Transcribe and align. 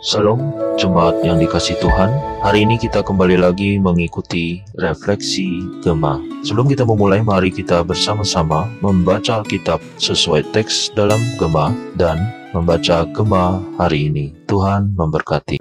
Salam, 0.00 0.56
jemaat 0.80 1.20
yang 1.20 1.36
dikasih 1.36 1.76
Tuhan. 1.76 2.08
Hari 2.40 2.64
ini 2.64 2.80
kita 2.80 3.04
kembali 3.04 3.36
lagi 3.36 3.76
mengikuti 3.76 4.64
refleksi 4.80 5.60
Gema. 5.84 6.16
Sebelum 6.40 6.72
kita 6.72 6.88
memulai, 6.88 7.20
mari 7.20 7.52
kita 7.52 7.84
bersama-sama 7.84 8.64
membaca 8.80 9.44
Alkitab 9.44 9.76
sesuai 10.00 10.56
teks 10.56 10.96
dalam 10.96 11.20
Gema 11.36 11.76
dan 12.00 12.16
membaca 12.56 13.04
Gema 13.12 13.60
hari 13.76 14.08
ini. 14.08 14.32
Tuhan 14.48 14.96
memberkati. 14.96 15.60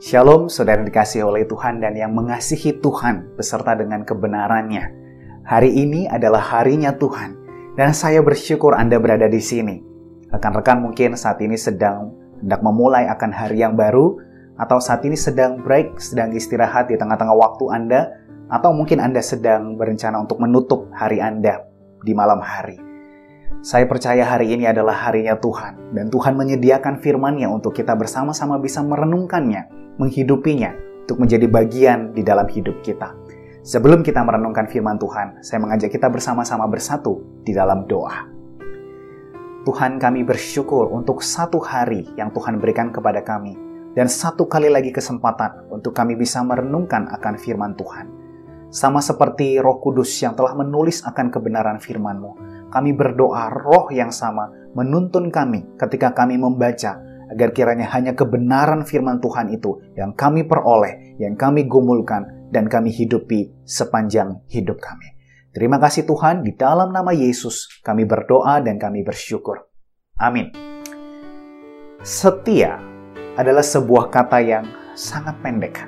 Shalom, 0.00 0.48
saudara 0.48 0.80
dikasih 0.80 1.28
oleh 1.28 1.44
Tuhan 1.44 1.84
dan 1.84 1.92
yang 1.92 2.16
mengasihi 2.16 2.80
Tuhan 2.80 3.36
beserta 3.36 3.76
dengan 3.76 4.00
kebenarannya. 4.08 4.84
Hari 5.44 5.68
ini 5.76 6.08
adalah 6.08 6.40
harinya 6.40 6.96
Tuhan 6.96 7.36
dan 7.76 7.92
saya 7.92 8.24
bersyukur 8.24 8.72
Anda 8.72 8.96
berada 8.96 9.28
di 9.28 9.44
sini. 9.44 9.76
Rekan-rekan 10.32 10.80
mungkin 10.80 11.20
saat 11.20 11.36
ini 11.44 11.60
sedang 11.60 12.23
hendak 12.44 12.60
memulai 12.60 13.08
akan 13.08 13.32
hari 13.32 13.64
yang 13.64 13.72
baru, 13.72 14.20
atau 14.60 14.78
saat 14.78 15.02
ini 15.02 15.16
sedang 15.16 15.64
break, 15.64 15.98
sedang 15.98 16.30
istirahat 16.36 16.92
di 16.92 17.00
tengah-tengah 17.00 17.34
waktu 17.34 17.64
Anda, 17.72 18.00
atau 18.52 18.76
mungkin 18.76 19.00
Anda 19.00 19.24
sedang 19.24 19.80
berencana 19.80 20.20
untuk 20.20 20.38
menutup 20.44 20.92
hari 20.92 21.18
Anda 21.18 21.64
di 22.04 22.12
malam 22.12 22.38
hari. 22.44 22.76
Saya 23.64 23.88
percaya 23.88 24.28
hari 24.28 24.52
ini 24.52 24.68
adalah 24.68 25.08
harinya 25.08 25.40
Tuhan, 25.40 25.96
dan 25.96 26.12
Tuhan 26.12 26.36
menyediakan 26.36 27.00
firman-Nya 27.00 27.48
untuk 27.48 27.72
kita 27.72 27.96
bersama-sama 27.96 28.60
bisa 28.60 28.84
merenungkannya, 28.84 29.96
menghidupinya, 29.96 30.76
untuk 31.08 31.24
menjadi 31.24 31.48
bagian 31.48 32.12
di 32.12 32.20
dalam 32.20 32.44
hidup 32.44 32.84
kita. 32.84 33.16
Sebelum 33.64 34.04
kita 34.04 34.20
merenungkan 34.20 34.68
firman 34.68 35.00
Tuhan, 35.00 35.40
saya 35.40 35.64
mengajak 35.64 35.88
kita 35.88 36.12
bersama-sama 36.12 36.68
bersatu 36.68 37.40
di 37.40 37.56
dalam 37.56 37.88
doa. 37.88 38.33
Tuhan 39.64 39.96
kami 39.96 40.28
bersyukur 40.28 40.92
untuk 40.92 41.24
satu 41.24 41.56
hari 41.56 42.04
yang 42.20 42.28
Tuhan 42.36 42.60
berikan 42.60 42.92
kepada 42.92 43.24
kami 43.24 43.56
dan 43.96 44.12
satu 44.12 44.44
kali 44.44 44.68
lagi 44.68 44.92
kesempatan 44.92 45.72
untuk 45.72 45.96
kami 45.96 46.20
bisa 46.20 46.44
merenungkan 46.44 47.08
akan 47.08 47.34
firman 47.40 47.72
Tuhan. 47.72 48.06
Sama 48.68 49.00
seperti 49.00 49.56
roh 49.56 49.80
kudus 49.80 50.12
yang 50.20 50.36
telah 50.36 50.52
menulis 50.52 51.00
akan 51.08 51.32
kebenaran 51.32 51.80
firman-Mu, 51.80 52.30
kami 52.68 52.92
berdoa 52.92 53.48
roh 53.54 53.88
yang 53.88 54.12
sama 54.12 54.52
menuntun 54.76 55.32
kami 55.32 55.64
ketika 55.80 56.12
kami 56.12 56.36
membaca 56.36 57.00
agar 57.32 57.48
kiranya 57.56 57.88
hanya 57.88 58.12
kebenaran 58.12 58.84
firman 58.84 59.22
Tuhan 59.24 59.48
itu 59.48 59.80
yang 59.96 60.12
kami 60.12 60.44
peroleh, 60.44 61.16
yang 61.16 61.40
kami 61.40 61.64
gumulkan, 61.64 62.52
dan 62.52 62.68
kami 62.68 62.92
hidupi 62.92 63.48
sepanjang 63.64 64.44
hidup 64.52 64.76
kami. 64.76 65.13
Terima 65.54 65.78
kasih 65.78 66.02
Tuhan, 66.02 66.42
di 66.42 66.50
dalam 66.58 66.90
nama 66.90 67.14
Yesus 67.14 67.78
kami 67.86 68.02
berdoa 68.02 68.58
dan 68.58 68.74
kami 68.74 69.06
bersyukur. 69.06 69.62
Amin. 70.18 70.50
Setia 72.02 72.82
adalah 73.38 73.62
sebuah 73.62 74.10
kata 74.10 74.42
yang 74.42 74.66
sangat 74.98 75.38
pendek. 75.46 75.78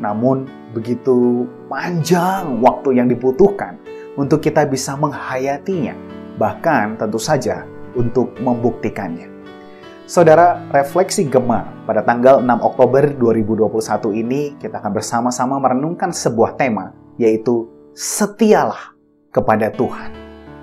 Namun 0.00 0.48
begitu 0.72 1.44
panjang 1.68 2.64
waktu 2.64 2.96
yang 2.96 3.12
dibutuhkan 3.12 3.76
untuk 4.16 4.40
kita 4.40 4.64
bisa 4.64 4.96
menghayatinya, 4.96 5.92
bahkan 6.40 6.96
tentu 6.96 7.20
saja 7.20 7.68
untuk 7.92 8.32
membuktikannya. 8.40 9.28
Saudara, 10.08 10.64
refleksi 10.72 11.28
Gema 11.28 11.84
pada 11.84 12.00
tanggal 12.00 12.40
6 12.40 12.48
Oktober 12.64 13.04
2021 13.20 14.16
ini 14.16 14.56
kita 14.56 14.80
akan 14.80 14.96
bersama-sama 14.96 15.60
merenungkan 15.60 16.08
sebuah 16.08 16.56
tema 16.56 16.96
yaitu 17.20 17.68
setialah 17.92 18.96
kepada 19.32 19.72
Tuhan. 19.72 20.12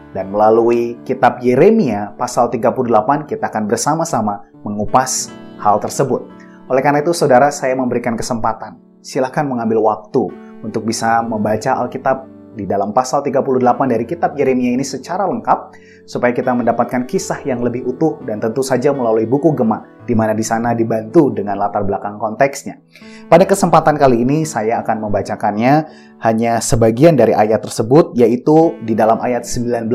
Dan 0.09 0.33
melalui 0.33 0.97
kitab 1.05 1.37
Yeremia 1.37 2.17
pasal 2.17 2.49
38 2.49 3.29
kita 3.29 3.45
akan 3.45 3.69
bersama-sama 3.69 4.49
mengupas 4.65 5.29
hal 5.61 5.77
tersebut. 5.77 6.25
Oleh 6.65 6.81
karena 6.81 7.05
itu 7.05 7.13
saudara 7.13 7.53
saya 7.53 7.77
memberikan 7.77 8.17
kesempatan. 8.17 8.77
Silahkan 9.05 9.45
mengambil 9.45 9.85
waktu 9.85 10.33
untuk 10.65 10.85
bisa 10.89 11.21
membaca 11.21 11.77
Alkitab 11.77 12.25
di 12.59 12.67
dalam 12.67 12.91
pasal 12.91 13.23
38 13.23 13.55
dari 13.87 14.03
kitab 14.03 14.35
Yeremia 14.35 14.75
ini 14.75 14.83
secara 14.83 15.23
lengkap 15.23 15.71
supaya 16.03 16.35
kita 16.35 16.51
mendapatkan 16.51 17.07
kisah 17.07 17.39
yang 17.47 17.63
lebih 17.63 17.87
utuh 17.87 18.19
dan 18.27 18.43
tentu 18.43 18.59
saja 18.59 18.91
melalui 18.91 19.23
buku 19.23 19.55
Gema 19.55 20.03
di 20.03 20.11
mana 20.11 20.35
di 20.35 20.43
sana 20.43 20.75
dibantu 20.75 21.31
dengan 21.31 21.55
latar 21.55 21.87
belakang 21.87 22.19
konteksnya. 22.19 22.83
Pada 23.31 23.47
kesempatan 23.47 23.95
kali 23.95 24.27
ini 24.27 24.43
saya 24.43 24.83
akan 24.83 25.07
membacakannya 25.07 25.73
hanya 26.19 26.59
sebagian 26.59 27.15
dari 27.15 27.31
ayat 27.31 27.63
tersebut 27.63 28.11
yaitu 28.19 28.75
di 28.83 28.91
dalam 28.91 29.23
ayat 29.23 29.47
19 29.47 29.87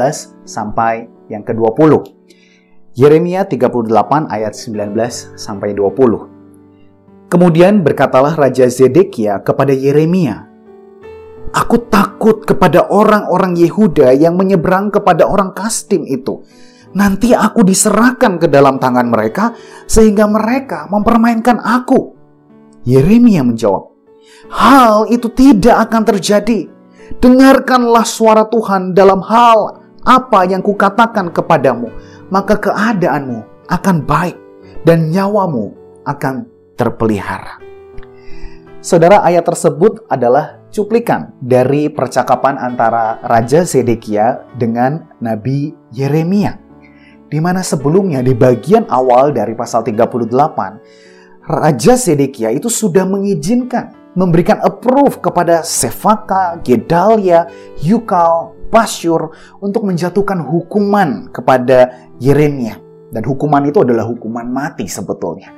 sampai 0.48 1.12
yang 1.28 1.44
ke-20. 1.44 2.00
Yeremia 2.94 3.44
38 3.44 3.90
ayat 4.30 4.54
19 4.56 4.94
sampai 5.36 5.74
20. 5.76 6.30
Kemudian 7.26 7.82
berkatalah 7.82 8.38
Raja 8.38 8.70
Zedekia 8.70 9.42
kepada 9.42 9.74
Yeremia, 9.74 10.53
Aku 11.54 11.86
takut 11.86 12.42
kepada 12.42 12.90
orang-orang 12.90 13.54
Yehuda 13.54 14.10
yang 14.18 14.34
menyeberang 14.34 14.90
kepada 14.90 15.22
orang 15.22 15.54
Kastim 15.54 16.02
itu. 16.02 16.42
Nanti 16.94 17.30
aku 17.30 17.62
diserahkan 17.62 18.42
ke 18.42 18.46
dalam 18.50 18.82
tangan 18.82 19.06
mereka 19.06 19.54
sehingga 19.86 20.26
mereka 20.26 20.90
mempermainkan 20.90 21.62
aku. 21.62 22.14
Yeremia 22.86 23.46
menjawab, 23.46 23.94
Hal 24.50 25.08
itu 25.08 25.30
tidak 25.32 25.88
akan 25.90 26.02
terjadi. 26.04 26.68
Dengarkanlah 27.22 28.04
suara 28.04 28.44
Tuhan 28.50 28.92
dalam 28.92 29.22
hal 29.24 29.80
apa 30.04 30.44
yang 30.44 30.60
kukatakan 30.60 31.32
kepadamu, 31.32 31.88
maka 32.28 32.58
keadaanmu 32.60 33.70
akan 33.70 33.96
baik 34.04 34.36
dan 34.84 35.08
nyawamu 35.08 35.72
akan 36.04 36.44
terpelihara. 36.76 37.62
Saudara, 38.84 39.24
ayat 39.24 39.48
tersebut 39.48 40.04
adalah 40.12 40.60
cuplikan 40.74 41.30
dari 41.38 41.86
percakapan 41.86 42.58
antara 42.58 43.22
Raja 43.22 43.62
Zedekia 43.62 44.42
dengan 44.58 45.06
Nabi 45.22 45.70
Yeremia. 45.94 46.58
Di 47.30 47.38
mana 47.38 47.62
sebelumnya 47.62 48.18
di 48.26 48.34
bagian 48.34 48.90
awal 48.90 49.30
dari 49.30 49.54
pasal 49.54 49.86
38, 49.86 50.34
Raja 51.46 51.94
Zedekia 51.94 52.50
itu 52.50 52.66
sudah 52.66 53.06
mengizinkan 53.06 54.04
memberikan 54.18 54.62
approve 54.62 55.18
kepada 55.18 55.62
Sefaka, 55.66 56.58
Gedalia, 56.62 57.50
Yukal, 57.82 58.54
Pasyur 58.70 59.30
untuk 59.62 59.86
menjatuhkan 59.86 60.42
hukuman 60.42 61.30
kepada 61.30 62.10
Yeremia. 62.18 62.78
Dan 63.14 63.22
hukuman 63.22 63.62
itu 63.62 63.82
adalah 63.86 64.06
hukuman 64.06 64.46
mati 64.50 64.90
sebetulnya. 64.90 65.54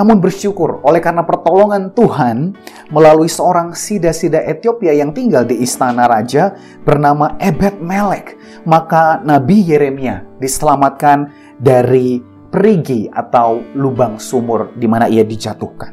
Namun 0.00 0.16
bersyukur 0.16 0.80
oleh 0.80 0.96
karena 0.96 1.28
pertolongan 1.28 1.92
Tuhan 1.92 2.56
melalui 2.88 3.28
seorang 3.28 3.76
sida-sida 3.76 4.40
Ethiopia 4.48 4.96
yang 4.96 5.12
tinggal 5.12 5.44
di 5.44 5.60
istana 5.60 6.08
raja 6.08 6.56
bernama 6.88 7.36
Ebed 7.36 7.84
Melek. 7.84 8.40
Maka 8.64 9.20
Nabi 9.20 9.60
Yeremia 9.60 10.40
diselamatkan 10.40 11.28
dari 11.60 12.16
perigi 12.48 13.12
atau 13.12 13.60
lubang 13.76 14.16
sumur 14.16 14.72
di 14.72 14.88
mana 14.88 15.04
ia 15.04 15.20
dijatuhkan. 15.20 15.92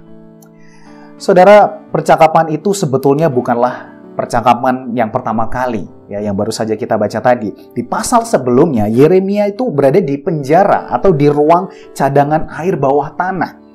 Saudara, 1.19 1.67
percakapan 1.91 2.55
itu 2.55 2.71
sebetulnya 2.71 3.27
bukanlah 3.27 3.91
percakapan 4.15 4.95
yang 4.95 5.11
pertama 5.11 5.51
kali 5.51 5.83
ya 6.07 6.23
yang 6.23 6.39
baru 6.39 6.55
saja 6.55 6.79
kita 6.79 6.95
baca 6.95 7.19
tadi. 7.19 7.51
Di 7.75 7.83
pasal 7.83 8.23
sebelumnya 8.23 8.87
Yeremia 8.87 9.51
itu 9.51 9.67
berada 9.67 9.99
di 9.99 10.15
penjara 10.15 10.87
atau 10.95 11.11
di 11.11 11.27
ruang 11.27 11.67
cadangan 11.91 12.47
air 12.55 12.79
bawah 12.79 13.11
tanah. 13.11 13.66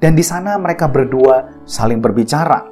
Dan 0.00 0.16
di 0.16 0.24
sana 0.24 0.56
mereka 0.56 0.88
berdua 0.88 1.60
saling 1.68 2.00
berbicara. 2.00 2.64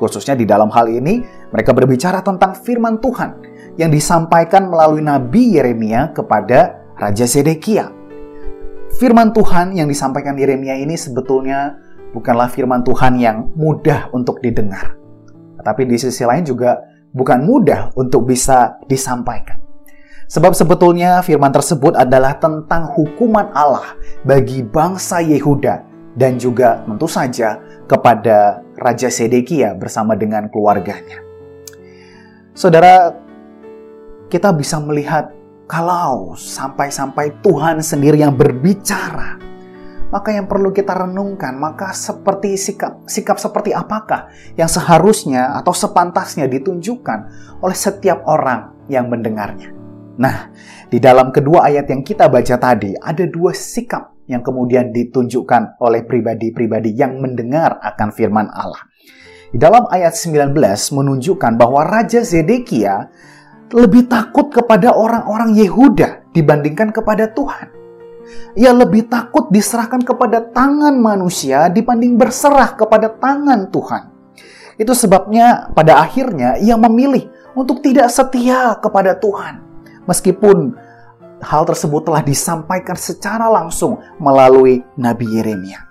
Khususnya 0.00 0.32
di 0.32 0.48
dalam 0.48 0.72
hal 0.72 0.88
ini, 0.88 1.20
mereka 1.52 1.76
berbicara 1.76 2.24
tentang 2.24 2.56
firman 2.56 2.96
Tuhan 3.00 3.30
yang 3.76 3.92
disampaikan 3.92 4.72
melalui 4.72 5.04
Nabi 5.04 5.60
Yeremia 5.60 6.16
kepada 6.16 6.80
Raja 6.96 7.28
Sedekia. 7.28 7.92
Firman 8.96 9.36
Tuhan 9.36 9.76
yang 9.76 9.84
disampaikan 9.84 10.32
Yeremia 10.40 10.80
ini 10.80 10.96
sebetulnya 10.96 11.76
bukanlah 12.16 12.48
firman 12.48 12.80
Tuhan 12.80 13.20
yang 13.20 13.52
mudah 13.52 14.08
untuk 14.16 14.40
didengar. 14.40 14.96
Tapi 15.60 15.84
di 15.84 16.00
sisi 16.00 16.24
lain 16.24 16.44
juga 16.48 16.80
bukan 17.12 17.44
mudah 17.44 17.92
untuk 18.00 18.24
bisa 18.24 18.80
disampaikan. 18.88 19.60
Sebab 20.26 20.56
sebetulnya 20.56 21.20
firman 21.20 21.52
tersebut 21.52 21.94
adalah 21.94 22.40
tentang 22.40 22.90
hukuman 22.96 23.52
Allah 23.52 23.94
bagi 24.24 24.64
bangsa 24.64 25.20
Yehuda 25.22 25.95
dan 26.16 26.40
juga 26.40 26.80
tentu 26.88 27.04
saja 27.06 27.60
kepada 27.84 28.64
Raja 28.74 29.12
Sedekia 29.12 29.76
bersama 29.76 30.16
dengan 30.16 30.48
keluarganya. 30.48 31.20
Saudara, 32.56 33.12
kita 34.32 34.50
bisa 34.56 34.80
melihat 34.80 35.28
kalau 35.68 36.32
sampai-sampai 36.34 37.44
Tuhan 37.44 37.84
sendiri 37.84 38.24
yang 38.24 38.32
berbicara, 38.32 39.36
maka 40.08 40.32
yang 40.32 40.48
perlu 40.48 40.72
kita 40.72 40.96
renungkan, 40.96 41.52
maka 41.60 41.92
seperti 41.92 42.56
sikap 42.56 43.04
sikap 43.04 43.36
seperti 43.36 43.76
apakah 43.76 44.32
yang 44.56 44.72
seharusnya 44.72 45.52
atau 45.60 45.76
sepantasnya 45.76 46.48
ditunjukkan 46.48 47.18
oleh 47.60 47.76
setiap 47.76 48.24
orang 48.24 48.72
yang 48.88 49.12
mendengarnya. 49.12 49.76
Nah, 50.16 50.48
di 50.88 50.96
dalam 50.96 51.28
kedua 51.28 51.68
ayat 51.68 51.92
yang 51.92 52.00
kita 52.00 52.32
baca 52.32 52.56
tadi 52.56 52.96
ada 52.96 53.28
dua 53.28 53.52
sikap 53.52 54.15
yang 54.26 54.42
kemudian 54.42 54.90
ditunjukkan 54.90 55.78
oleh 55.82 56.02
pribadi-pribadi 56.02 56.94
yang 56.94 57.18
mendengar 57.18 57.78
akan 57.82 58.10
firman 58.10 58.50
Allah. 58.50 58.86
Di 59.50 59.58
dalam 59.62 59.86
ayat 59.86 60.18
19 60.18 60.52
menunjukkan 60.92 61.52
bahwa 61.54 61.86
Raja 61.86 62.20
Zedekia 62.26 63.08
lebih 63.70 64.06
takut 64.10 64.50
kepada 64.50 64.94
orang-orang 64.94 65.54
Yehuda 65.54 66.30
dibandingkan 66.34 66.90
kepada 66.94 67.30
Tuhan. 67.30 67.70
Ia 68.58 68.74
lebih 68.74 69.06
takut 69.06 69.46
diserahkan 69.54 70.02
kepada 70.02 70.42
tangan 70.50 70.98
manusia 70.98 71.70
dibanding 71.70 72.18
berserah 72.18 72.74
kepada 72.74 73.14
tangan 73.14 73.70
Tuhan. 73.70 74.02
Itu 74.76 74.92
sebabnya 74.92 75.70
pada 75.72 76.02
akhirnya 76.02 76.58
ia 76.58 76.74
memilih 76.76 77.30
untuk 77.56 77.80
tidak 77.80 78.10
setia 78.12 78.76
kepada 78.82 79.16
Tuhan. 79.16 79.62
Meskipun 80.04 80.76
hal 81.42 81.62
tersebut 81.68 82.08
telah 82.08 82.22
disampaikan 82.24 82.96
secara 82.96 83.48
langsung 83.50 84.00
melalui 84.20 84.80
Nabi 84.96 85.26
Yeremia. 85.36 85.84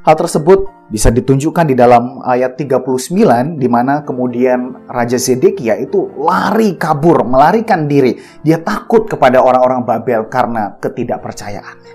Hal 0.00 0.16
tersebut 0.16 0.88
bisa 0.88 1.12
ditunjukkan 1.12 1.68
di 1.68 1.76
dalam 1.76 2.24
ayat 2.24 2.56
39 2.56 3.60
di 3.60 3.68
mana 3.68 4.00
kemudian 4.00 4.88
Raja 4.88 5.20
Zedekia 5.20 5.76
itu 5.76 6.08
lari 6.16 6.74
kabur, 6.80 7.20
melarikan 7.28 7.84
diri. 7.84 8.16
Dia 8.40 8.64
takut 8.64 9.04
kepada 9.04 9.44
orang-orang 9.44 9.84
Babel 9.84 10.24
karena 10.32 10.72
ketidakpercayaannya. 10.80 11.94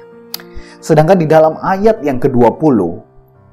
Sedangkan 0.77 1.17
di 1.17 1.25
dalam 1.25 1.57
ayat 1.57 2.05
yang 2.05 2.21
ke-20 2.21 2.77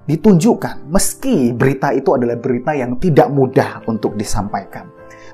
ditunjukkan 0.05 0.85
meski 0.93 1.56
berita 1.56 1.97
itu 1.97 2.12
adalah 2.12 2.37
berita 2.37 2.76
yang 2.76 3.00
tidak 3.00 3.32
mudah 3.32 3.81
untuk 3.88 4.20
disampaikan 4.20 4.85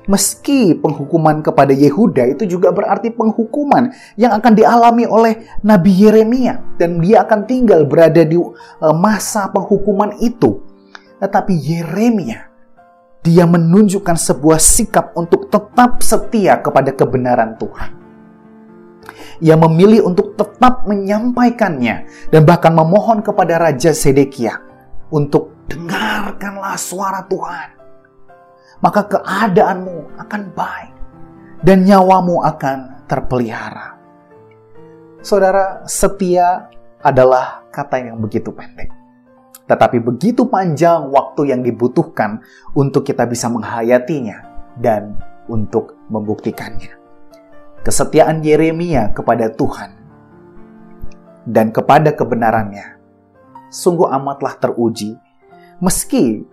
meski 0.09 0.73
penghukuman 0.73 1.45
kepada 1.45 1.69
Yehuda 1.69 2.33
itu 2.33 2.57
juga 2.57 2.73
berarti 2.73 3.13
penghukuman 3.13 3.93
yang 4.17 4.33
akan 4.33 4.57
dialami 4.57 5.05
oleh 5.05 5.45
Nabi 5.61 5.93
Yeremia 5.93 6.81
dan 6.81 6.97
dia 6.97 7.21
akan 7.21 7.45
tinggal 7.45 7.85
berada 7.85 8.25
di 8.25 8.35
eh, 8.35 8.95
masa 8.97 9.53
penghukuman 9.53 10.17
itu. 10.17 10.65
Tetapi 11.21 11.53
Yeremia 11.53 12.49
dia 13.21 13.45
menunjukkan 13.45 14.17
sebuah 14.17 14.57
sikap 14.57 15.13
untuk 15.13 15.53
tetap 15.53 16.01
setia 16.01 16.57
kepada 16.57 16.89
kebenaran 16.89 17.53
Tuhan. 17.61 17.91
Ia 19.39 19.55
memilih 19.55 20.03
untuk 20.09 20.35
tetap 20.35 20.83
menyampaikannya 20.89 21.95
dan 22.33 22.41
bahkan 22.43 22.75
memohon 22.75 23.23
kepada 23.23 23.55
Raja 23.55 23.95
Sedekia 23.95 24.59
untuk 25.07 25.55
dengarkanlah 25.71 26.75
suara 26.75 27.23
Tuhan 27.23 27.78
maka 28.79 29.07
keadaanmu 29.07 30.19
akan 30.19 30.41
baik 30.55 30.93
dan 31.63 31.83
nyawamu 31.83 32.43
akan 32.43 33.07
terpelihara. 33.07 33.99
Saudara, 35.19 35.83
setia 35.83 36.71
adalah 37.03 37.67
kata 37.71 37.99
yang 37.99 38.17
begitu 38.23 38.55
pendek. 38.55 38.87
Tetapi 39.67 40.01
begitu 40.01 40.49
panjang 40.49 41.11
waktu 41.11 41.53
yang 41.53 41.61
dibutuhkan 41.61 42.41
untuk 42.73 43.05
kita 43.05 43.27
bisa 43.29 43.51
menghayatinya 43.51 44.41
dan 44.79 45.13
untuk 45.45 45.99
membuktikannya. 46.09 46.95
Kesetiaan 47.85 48.41
Yeremia 48.41 49.13
kepada 49.13 49.51
Tuhan 49.53 49.91
dan 51.45 51.69
kepada 51.69 52.11
kebenarannya 52.15 52.99
sungguh 53.69 54.09
amatlah 54.09 54.57
teruji 54.57 55.15
meski 55.79 56.43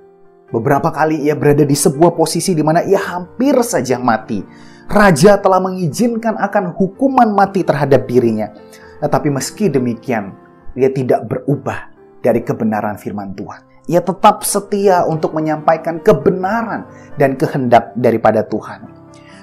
Beberapa 0.47 0.95
kali 0.95 1.27
ia 1.27 1.35
berada 1.35 1.67
di 1.67 1.75
sebuah 1.75 2.15
posisi 2.15 2.55
di 2.55 2.63
mana 2.63 2.87
ia 2.87 3.03
hampir 3.03 3.59
saja 3.67 3.99
mati. 3.99 4.43
Raja 4.87 5.43
telah 5.43 5.59
mengizinkan 5.59 6.39
akan 6.39 6.71
hukuman 6.79 7.35
mati 7.35 7.67
terhadap 7.67 8.07
dirinya. 8.07 8.55
Tetapi 9.03 9.29
meski 9.35 9.67
demikian, 9.67 10.31
ia 10.79 10.87
tidak 10.95 11.27
berubah 11.27 11.91
dari 12.23 12.47
kebenaran 12.47 12.95
firman 12.95 13.35
Tuhan. 13.35 13.67
Ia 13.87 14.03
tetap 14.03 14.43
setia 14.47 15.07
untuk 15.07 15.35
menyampaikan 15.35 15.99
kebenaran 16.03 16.87
dan 17.19 17.35
kehendak 17.35 17.95
daripada 17.99 18.47
Tuhan. 18.47 18.87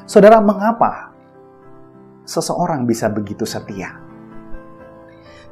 Saudara, 0.04 0.44
mengapa 0.44 1.16
seseorang 2.28 2.84
bisa 2.84 3.08
begitu 3.12 3.48
setia? 3.48 4.03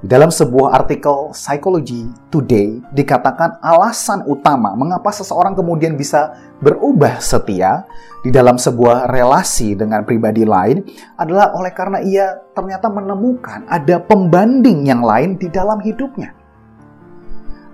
Dalam 0.01 0.33
sebuah 0.33 0.81
artikel 0.81 1.30
Psychology 1.30 2.09
Today 2.33 2.81
dikatakan 2.89 3.62
alasan 3.62 4.25
utama 4.25 4.74
mengapa 4.74 5.13
seseorang 5.13 5.53
kemudian 5.53 5.94
bisa 5.94 6.33
berubah 6.57 7.21
setia 7.21 7.86
di 8.25 8.33
dalam 8.33 8.57
sebuah 8.57 9.13
relasi 9.13 9.77
dengan 9.77 10.01
pribadi 10.01 10.42
lain 10.42 10.81
adalah 11.21 11.53
oleh 11.53 11.69
karena 11.69 12.01
ia 12.01 12.33
ternyata 12.57 12.89
menemukan 12.89 13.62
ada 13.69 14.01
pembanding 14.01 14.89
yang 14.89 15.06
lain 15.06 15.38
di 15.38 15.45
dalam 15.53 15.77
hidupnya. 15.77 16.33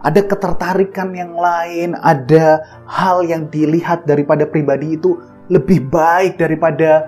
Ada 0.04 0.28
ketertarikan 0.28 1.16
yang 1.16 1.32
lain, 1.32 1.96
ada 1.96 2.60
hal 2.92 3.24
yang 3.24 3.48
dilihat 3.48 4.04
daripada 4.04 4.44
pribadi 4.44 5.00
itu 5.00 5.16
lebih 5.48 5.88
baik 5.88 6.36
daripada 6.36 7.08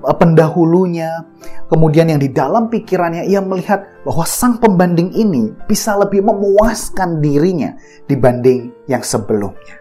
pendahulunya, 0.00 1.28
kemudian 1.68 2.08
yang 2.08 2.20
di 2.20 2.32
dalam 2.32 2.72
pikirannya 2.72 3.28
ia 3.28 3.44
melihat 3.44 3.84
bahwa 4.04 4.24
sang 4.24 4.56
pembanding 4.56 5.12
ini 5.12 5.52
bisa 5.68 5.96
lebih 6.00 6.24
memuaskan 6.24 7.20
dirinya 7.20 7.76
dibanding 8.08 8.72
yang 8.88 9.04
sebelumnya. 9.04 9.76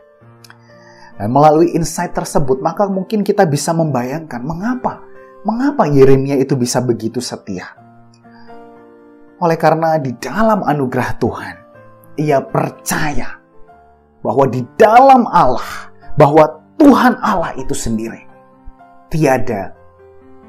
Dan 1.19 1.31
melalui 1.31 1.75
insight 1.75 2.15
tersebut, 2.15 2.63
maka 2.63 2.87
mungkin 2.87 3.23
kita 3.23 3.43
bisa 3.47 3.75
membayangkan 3.75 4.39
mengapa 4.43 5.03
mengapa 5.47 5.87
Yeremia 5.87 6.35
itu 6.35 6.55
bisa 6.59 6.83
begitu 6.83 7.23
setia. 7.23 7.75
Oleh 9.39 9.55
karena 9.55 9.95
di 9.95 10.11
dalam 10.19 10.67
anugerah 10.67 11.15
Tuhan, 11.15 11.55
ia 12.19 12.43
percaya 12.43 13.39
bahwa 14.19 14.43
di 14.51 14.67
dalam 14.75 15.23
Allah, 15.31 15.95
bahwa 16.19 16.59
Tuhan 16.75 17.15
Allah 17.23 17.55
itu 17.55 17.71
sendiri 17.71 18.19
tiada 19.07 19.78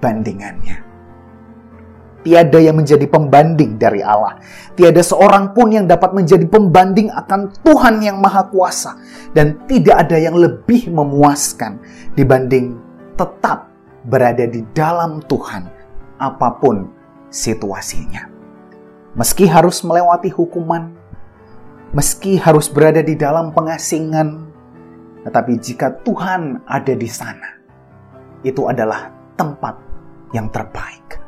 bandingannya. 0.01 0.91
Tiada 2.21 2.61
yang 2.61 2.77
menjadi 2.77 3.09
pembanding 3.09 3.81
dari 3.81 4.05
Allah. 4.05 4.37
Tiada 4.77 5.01
seorang 5.01 5.57
pun 5.57 5.73
yang 5.73 5.89
dapat 5.89 6.13
menjadi 6.13 6.45
pembanding 6.45 7.09
akan 7.09 7.49
Tuhan 7.65 8.05
yang 8.05 8.21
Maha 8.21 8.45
Kuasa, 8.53 9.01
dan 9.33 9.57
tidak 9.65 10.05
ada 10.05 10.21
yang 10.21 10.37
lebih 10.37 10.93
memuaskan 10.93 11.81
dibanding 12.13 12.77
tetap 13.17 13.73
berada 14.05 14.45
di 14.45 14.61
dalam 14.77 15.25
Tuhan, 15.25 15.65
apa 16.21 16.61
pun 16.61 16.93
situasinya. 17.33 18.29
Meski 19.17 19.49
harus 19.49 19.81
melewati 19.81 20.29
hukuman, 20.29 20.93
meski 21.97 22.37
harus 22.37 22.69
berada 22.69 23.01
di 23.01 23.17
dalam 23.17 23.49
pengasingan, 23.57 24.45
tetapi 25.25 25.57
jika 25.57 26.05
Tuhan 26.05 26.69
ada 26.69 26.93
di 26.93 27.09
sana, 27.09 27.49
itu 28.45 28.69
adalah 28.69 29.09
tempat 29.41 29.90
yang 30.35 30.51
terbaik. 30.51 31.19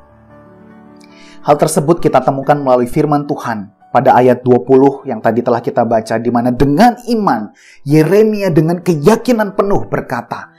Hal 1.42 1.58
tersebut 1.58 1.98
kita 1.98 2.22
temukan 2.22 2.54
melalui 2.54 2.86
firman 2.86 3.26
Tuhan 3.26 3.74
pada 3.92 4.16
ayat 4.16 4.40
20 4.46 5.04
yang 5.10 5.20
tadi 5.20 5.42
telah 5.44 5.60
kita 5.60 5.82
baca 5.84 6.16
di 6.16 6.30
mana 6.32 6.54
dengan 6.54 6.96
iman 7.12 7.50
Yeremia 7.84 8.48
dengan 8.54 8.80
keyakinan 8.80 9.52
penuh 9.58 9.84
berkata, 9.90 10.54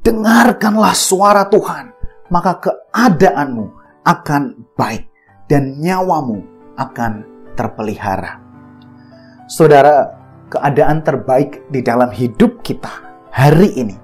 "Dengarkanlah 0.00 0.94
suara 0.94 1.44
Tuhan, 1.50 1.92
maka 2.32 2.62
keadaanmu 2.62 3.66
akan 4.06 4.42
baik 4.78 5.04
dan 5.50 5.76
nyawamu 5.82 6.40
akan 6.78 7.12
terpelihara." 7.58 8.40
Saudara, 9.50 10.14
keadaan 10.50 11.02
terbaik 11.02 11.66
di 11.74 11.82
dalam 11.82 12.10
hidup 12.10 12.62
kita 12.62 12.90
hari 13.30 13.70
ini 13.78 13.96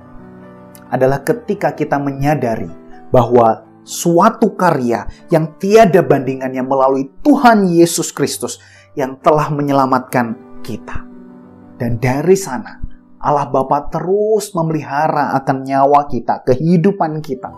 adalah 0.91 1.23
ketika 1.27 1.75
kita 1.75 1.99
menyadari 1.99 2.71
bahwa 3.11 3.66
suatu 3.87 4.59
karya 4.59 5.07
yang 5.31 5.55
tiada 5.63 6.03
bandingannya 6.03 6.67
melalui 6.67 7.07
Tuhan 7.23 7.71
Yesus 7.71 8.11
Kristus 8.11 8.59
yang 8.99 9.23
telah 9.23 9.47
menyelamatkan 9.55 10.61
kita. 10.67 11.07
Dan 11.79 12.03
dari 12.03 12.35
sana, 12.35 12.83
Allah 13.23 13.47
Bapa 13.47 13.87
terus 13.87 14.51
memelihara 14.51 15.39
akan 15.39 15.63
nyawa 15.63 16.11
kita, 16.11 16.43
kehidupan 16.43 17.23
kita. 17.23 17.55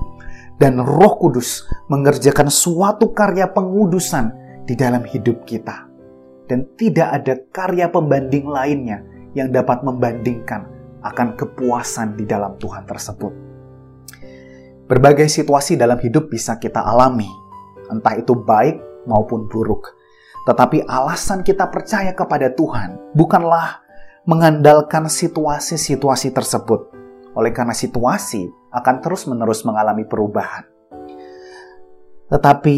Dan 0.58 0.82
Roh 0.82 1.14
Kudus 1.22 1.64
mengerjakan 1.86 2.50
suatu 2.50 3.14
karya 3.14 3.48
pengudusan 3.48 4.34
di 4.66 4.74
dalam 4.74 5.06
hidup 5.06 5.46
kita. 5.46 5.86
Dan 6.50 6.74
tidak 6.74 7.08
ada 7.22 7.34
karya 7.54 7.86
pembanding 7.86 8.50
lainnya 8.50 9.00
yang 9.38 9.54
dapat 9.54 9.86
membandingkan 9.86 10.66
akan 11.06 11.38
kepuasan 11.38 12.18
di 12.18 12.26
dalam 12.26 12.58
Tuhan 12.58 12.82
tersebut. 12.82 13.47
Berbagai 14.88 15.28
situasi 15.28 15.76
dalam 15.76 16.00
hidup 16.00 16.32
bisa 16.32 16.56
kita 16.56 16.80
alami, 16.80 17.28
entah 17.92 18.16
itu 18.16 18.32
baik 18.32 19.04
maupun 19.04 19.44
buruk. 19.44 19.92
Tetapi 20.48 20.88
alasan 20.88 21.44
kita 21.44 21.68
percaya 21.68 22.16
kepada 22.16 22.48
Tuhan 22.56 23.12
bukanlah 23.12 23.84
mengandalkan 24.24 25.12
situasi-situasi 25.12 26.32
tersebut. 26.32 26.88
Oleh 27.36 27.52
karena 27.52 27.76
situasi 27.76 28.48
akan 28.72 28.96
terus-menerus 29.04 29.68
mengalami 29.68 30.08
perubahan. 30.08 30.64
Tetapi 32.32 32.76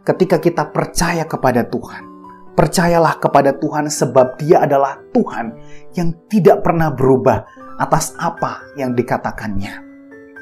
ketika 0.00 0.40
kita 0.40 0.72
percaya 0.72 1.28
kepada 1.28 1.68
Tuhan, 1.68 2.10
Percayalah 2.50 3.16
kepada 3.16 3.56
Tuhan 3.56 3.88
sebab 3.88 4.36
dia 4.36 4.60
adalah 4.66 5.00
Tuhan 5.16 5.56
yang 5.96 6.12
tidak 6.28 6.60
pernah 6.60 6.92
berubah 6.92 7.46
atas 7.80 8.12
apa 8.20 8.76
yang 8.76 8.92
dikatakannya. 8.92 9.80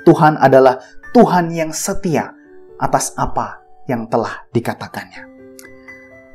Tuhan 0.03 0.35
adalah 0.41 0.83
Tuhan 1.09 1.49
yang 1.49 1.73
setia 1.73 2.37
atas 2.77 3.17
apa 3.17 3.65
yang 3.89 4.05
telah 4.13 4.45
dikatakannya. 4.53 5.25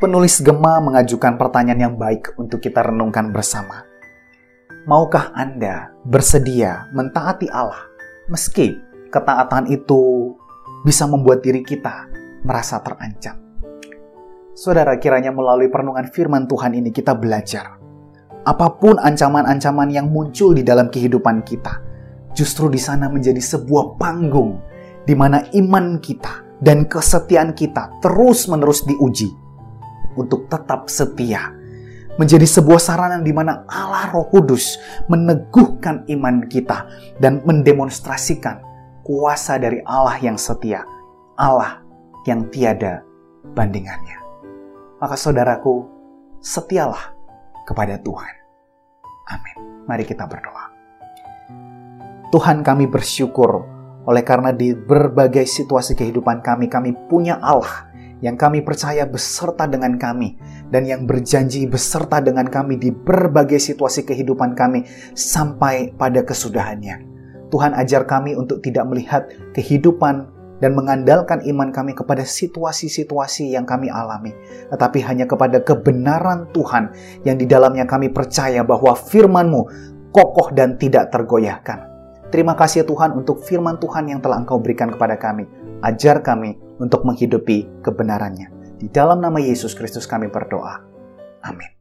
Penulis 0.01 0.41
Gema 0.41 0.81
mengajukan 0.81 1.37
pertanyaan 1.37 1.93
yang 1.93 1.95
baik 1.95 2.33
untuk 2.41 2.57
kita 2.57 2.81
renungkan 2.81 3.29
bersama. 3.29 3.85
Maukah 4.89 5.29
Anda 5.37 5.93
bersedia 6.01 6.89
mentaati 6.89 7.53
Allah 7.53 7.85
meski 8.33 8.73
ketaatan 9.13 9.69
itu 9.69 10.33
bisa 10.81 11.05
membuat 11.05 11.45
diri 11.45 11.61
kita 11.61 12.09
merasa 12.41 12.81
terancam? 12.81 13.37
Saudara, 14.57 14.97
kiranya 14.97 15.29
melalui 15.29 15.69
perenungan 15.69 16.09
firman 16.09 16.49
Tuhan 16.49 16.73
ini 16.73 16.89
kita 16.89 17.13
belajar. 17.13 17.77
Apa 18.41 18.73
pun 18.81 18.97
ancaman-ancaman 18.97 19.93
yang 19.93 20.09
muncul 20.09 20.57
di 20.57 20.65
dalam 20.65 20.89
kehidupan 20.89 21.45
kita, 21.45 21.79
justru 22.33 22.69
di 22.69 22.81
sana 22.81 23.09
menjadi 23.09 23.39
sebuah 23.39 23.97
panggung 23.97 24.59
di 25.07 25.13
mana 25.13 25.45
iman 25.53 25.97
kita 26.01 26.59
dan 26.59 26.85
kesetiaan 26.89 27.53
kita 27.53 28.01
terus-menerus 28.01 28.85
diuji 28.85 29.31
untuk 30.19 30.49
tetap 30.49 30.89
setia. 30.89 31.53
Menjadi 32.13 32.45
sebuah 32.45 32.77
sarana 32.77 33.17
di 33.25 33.33
mana 33.33 33.65
Allah 33.65 34.13
Roh 34.13 34.29
Kudus 34.29 34.77
meneguhkan 35.09 36.05
iman 36.05 36.45
kita 36.45 36.85
dan 37.17 37.41
mendemonstrasikan 37.41 38.61
kuasa 39.01 39.57
dari 39.57 39.81
Allah 39.81 40.21
yang 40.21 40.37
setia, 40.37 40.85
Allah 41.33 41.81
yang 42.29 42.45
tiada 42.53 43.01
bandingannya 43.57 44.23
maka 45.03 45.19
saudaraku, 45.19 45.83
setialah 46.39 47.11
kepada 47.67 47.99
Tuhan. 47.99 48.33
Amin. 49.27 49.83
Mari 49.83 50.07
kita 50.07 50.23
berdoa. 50.23 50.71
Tuhan 52.33 52.65
kami 52.65 52.89
bersyukur 52.89 53.61
oleh 54.09 54.25
karena 54.25 54.49
di 54.49 54.73
berbagai 54.73 55.45
situasi 55.45 55.93
kehidupan 55.93 56.41
kami, 56.41 56.65
kami 56.65 56.97
punya 57.05 57.37
Allah 57.37 57.93
yang 58.25 58.33
kami 58.41 58.65
percaya 58.65 59.05
beserta 59.05 59.69
dengan 59.69 60.01
kami 60.01 60.41
dan 60.73 60.81
yang 60.81 61.05
berjanji 61.05 61.69
beserta 61.69 62.17
dengan 62.25 62.49
kami 62.49 62.81
di 62.81 62.89
berbagai 62.89 63.61
situasi 63.61 64.01
kehidupan 64.01 64.57
kami 64.57 64.81
sampai 65.13 65.93
pada 65.93 66.25
kesudahannya. 66.25 67.05
Tuhan 67.53 67.77
ajar 67.77 68.09
kami 68.09 68.33
untuk 68.33 68.65
tidak 68.65 68.89
melihat 68.89 69.29
kehidupan 69.53 70.25
dan 70.57 70.73
mengandalkan 70.73 71.45
iman 71.45 71.69
kami 71.69 71.93
kepada 71.93 72.25
situasi-situasi 72.25 73.53
yang 73.53 73.69
kami 73.69 73.93
alami, 73.93 74.33
tetapi 74.73 75.05
hanya 75.05 75.29
kepada 75.29 75.61
kebenaran 75.61 76.49
Tuhan 76.49 76.97
yang 77.29 77.37
di 77.37 77.45
dalamnya 77.45 77.85
kami 77.85 78.09
percaya 78.09 78.65
bahwa 78.65 78.97
firman-Mu 78.97 79.61
kokoh 80.09 80.49
dan 80.49 80.81
tidak 80.81 81.13
tergoyahkan. 81.13 81.92
Terima 82.33 82.57
kasih 82.57 82.81
Tuhan 82.89 83.13
untuk 83.13 83.45
firman 83.45 83.77
Tuhan 83.77 84.09
yang 84.09 84.17
telah 84.17 84.41
Engkau 84.41 84.57
berikan 84.57 84.89
kepada 84.89 85.21
kami. 85.21 85.45
Ajar 85.85 86.25
kami 86.25 86.57
untuk 86.81 87.05
menghidupi 87.05 87.85
kebenarannya. 87.85 88.49
Di 88.81 88.89
dalam 88.89 89.21
nama 89.21 89.37
Yesus 89.37 89.77
Kristus 89.77 90.09
kami 90.09 90.33
berdoa. 90.33 90.81
Amin. 91.45 91.72